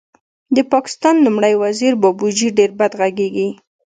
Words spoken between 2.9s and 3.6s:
غږېږي